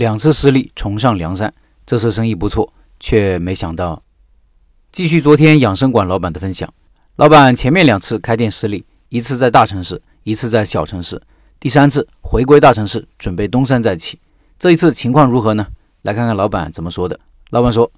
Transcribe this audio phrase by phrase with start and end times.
[0.00, 1.52] 两次失利，重上梁山。
[1.84, 4.02] 这次生意不错，却没想到。
[4.90, 6.72] 继续昨天养生馆老板的分享，
[7.16, 11.20] 老板前面两次开店失利，一次在大城市，一次在小城市，
[11.60, 14.18] 第三次回归大城市，准备东山再起。
[14.58, 15.66] 这一次情况如何呢？
[16.00, 17.20] 来看看老板怎么说的。
[17.50, 17.92] 老板说，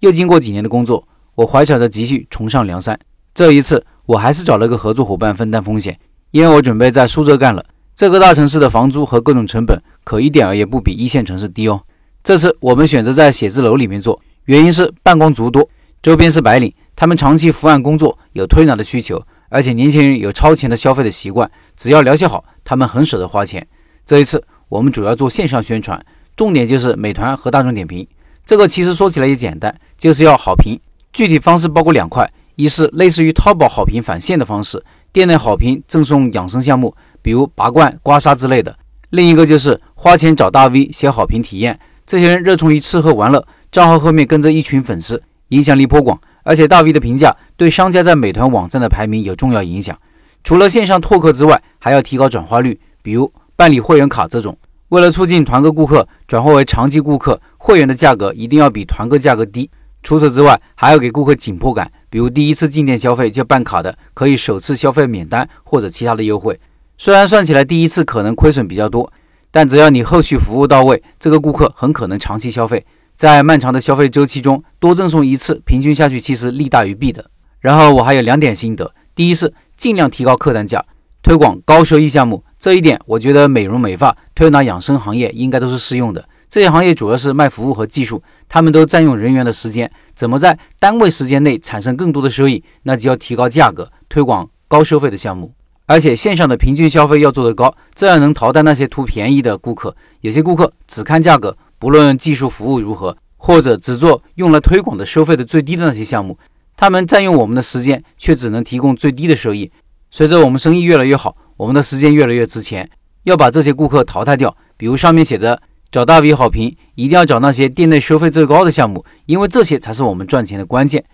[0.00, 2.98] 又经过几年的工作，我怀揣着积蓄重上梁山。
[3.32, 6.00] 这一次我还是找了个合作伙伴分担风险，
[6.32, 7.64] 因为我准备在苏州干了。
[7.94, 11.82] 这个大城市的房租和各种成本可一点儿也不比一线城市低哦。
[12.22, 15.68] 这次我们选择在写字楼里面做，原因是办公族多，
[16.02, 23.66] 周边是白领，他们长期伏案工作，有推拿的需求，而且年轻人有超前的消费的习惯，只要疗效好，他们很舍得花钱。
[24.06, 26.04] 这一次我们主要做线上宣传，
[26.36, 28.06] 重点就是美团和大众点评。
[28.44, 30.78] 这个其实说起来也简单，就是要好评。
[31.12, 38.72] 具体方式包括两块，一是类似于淘宝好评返现的方式，店内好评赠送养生项目，比如拔罐、刮痧之类的；
[39.10, 41.80] 另一个就是花钱找大 V 写好评体验。
[42.04, 46.20] 这些人热衷于吃喝玩乐，账号后面跟着一群粉丝，影响力颇广。
[46.42, 49.98] 而且大 V 的评价对商家在美团网站的排名有重要影响。
[50.42, 54.54] 除了线上拓客之外，还要提高转化率，比如办理会员卡这种。
[54.90, 59.70] 为了促进团购顾客转化为长期顾客，会员的价格一定要比团购价格低。
[60.02, 66.60] 除此之外，还要给顾客紧迫感，比如第一次进店消费就办卡的，可以首次消费免单或者其他的优惠。
[66.98, 69.10] 虽然算起来第一次可能亏损比较多。
[69.54, 72.84] 但只要你后续服务到位，这个顾客很可能长期消费。
[73.14, 77.24] 在漫长的消费周期中，多赠送一次，平均下去其实利大于弊的。
[77.60, 80.84] 然后我还有两点心得：第一是尽量提高客单价，
[81.22, 82.42] 推广高收益项目。
[82.58, 86.28] 这一点我觉得美容美发、推拿养生行业应该都是适用的。
[86.50, 92.64] 这些行业主要是卖服务和技术，他们都占用人员的时间，怎么在单位时间内产生更多的收益？
[92.82, 95.52] 那就要提高价格，推广高收费的项目。
[95.86, 99.94] 而且线上的平均消费要做得高，这样能淘汰那些图便宜的顾客。
[100.20, 106.38] 有些顾客只看价格，不论技术服务如何，或者只做用来推广的收费的最低的那些项目，
[106.76, 109.70] 他们占用我们的时间，却只能提供最低的收益。
[110.10, 112.88] 随着我们生意越来越好，我们的时间越来越值钱，
[113.24, 114.56] 要把这些顾客淘汰掉。
[114.76, 121.04] 比如上面写的找大 V 好评，一定要找那些店内收费最高的项目，因为这些才是我们赚钱的关键。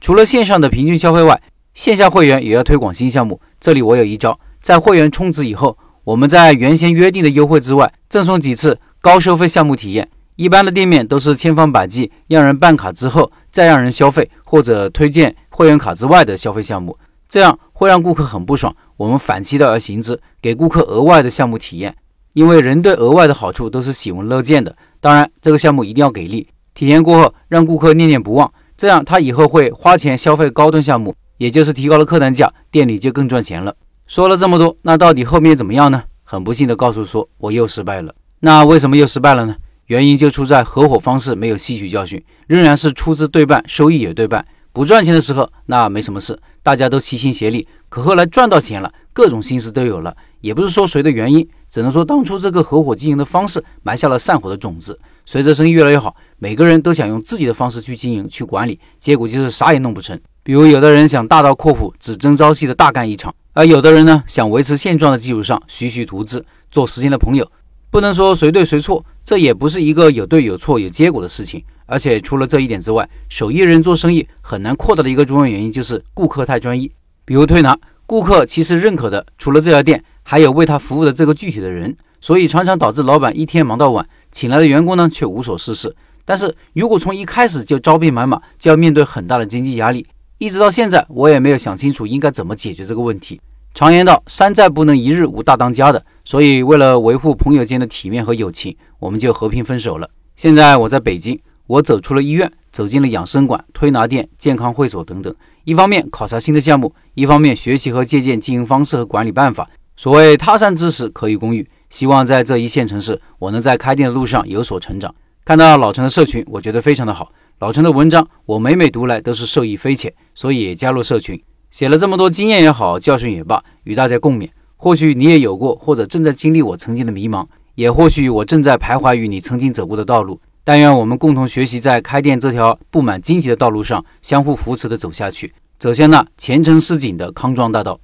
[0.00, 1.42] 除了线上的平均消费外，
[1.74, 10.08] 线下会员也要推广新项目，这里我有一招，在会员充值以后，我们在原先约定的优惠之外，赠送几次高收费项目体验。
[10.36, 16.96] 一般的店面都是千方百计让人办卡之后再让人消费，或者推荐会员卡之外的消费项目，
[17.28, 18.74] 这样会让顾客很不爽。
[18.96, 21.94] 我们反其道而行之，给顾客额外的项目体验，
[22.32, 24.74] 因为人对额外的好处都是喜闻乐见的。
[25.00, 31.14] 当然，这个项目一定要给力，体验过后让顾客念念不忘，这样他以后会花钱消费高端项目。
[31.40, 33.74] 也就是提高了客单价，店里就更赚钱了。
[34.06, 36.02] 说了这么多，那到底后面怎么样呢？
[36.22, 38.14] 很不幸的告诉说，我又失败了。
[38.40, 39.56] 那为什么又失败了呢？
[39.86, 44.46] 原因就出在合伙方式没有吸取教训，仍然是出资对半，收益也对半。
[44.70, 47.66] 不赚钱的时候，那没什么事，大家都齐心协力。
[47.88, 50.14] 可后来赚到钱了，各种心思都有了。
[50.42, 55.00] 也不是说谁的原因，只能说当初这个合伙经营的方式埋下了散伙的种子。
[55.24, 60.20] 随着生意越来越好，每个人都想用自己的方式去经营、去管理，结果就是啥也弄不成。
[60.42, 67.50] 比如，有的人想大刀阔斧、只争朝夕的大干一场，而有的人呢，想维持现状的基础上徐徐图之，做时间的朋友。
[67.90, 71.62] 不能说谁对谁错，这也不是一个有对有错有结果的事情。
[71.86, 76.90] 而且除了这一点之外，手艺人做生意很难扩大的一个重要原因就是顾客太专一。
[77.24, 77.76] 比如推拿，
[78.06, 85.94] 顾客其实认可的除了这家店，还有为他服务的这个具体的人，所以常常导致老板一天忙到晚，请来的员工呢却无所事事。
[86.24, 90.06] 但是如果从一开始就招兵买马，就要面对很大的经济压力。
[90.40, 93.38] 一直到现在，我也没有想清楚应该怎么解决这个问题。
[93.74, 100.08] 常言道，山寨不能一日无大当家的，所以为了维护朋友间的体面和友情，我们就和平分手了。
[100.36, 105.32] 现在我在北京，我走出了医院，走进了养生馆、推拿店、健康会所等等。
[105.64, 109.68] 一方面考察新的项目，一方面学习和借鉴经营方式和管理办法。
[109.94, 111.68] 所谓他山之石，可以攻玉。
[111.90, 115.14] 希望在这一线城市，我能在开店的路上有所成长。
[115.44, 117.30] 看到老陈的社群，我觉得非常的好。
[117.60, 121.38] 老陈的文章，我每每读来都是受益匪浅，所以也加入社群，
[121.70, 124.48] 写了这么多经验也好，教训也罢，与大家共勉。
[124.78, 130.40] 或许你也有过，或者正在经历我曾经的迷茫，也或许我正在徘徊于你曾经走过的道路。
[130.64, 138.00] 但愿我们共同学习，在开店这条布满荆棘的道路上，相互扶持的走下去，走向那前程似锦的康庄大道。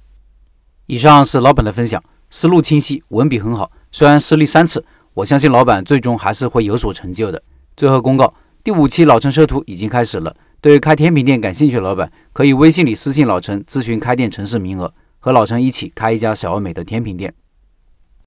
[0.85, 3.71] 以上是老板的分享，思路清晰，文笔很好。
[3.91, 7.41] 虽然失利三次，我相信老板最终还是会有所成就的。
[7.75, 8.31] 最后公告。
[8.67, 17.33] 第五期老陈设图已经开始了，对开甜品店感兴趣的老板可以微信里私信老陈咨询开店城市名额，和老陈一起开一家小而美的甜品店。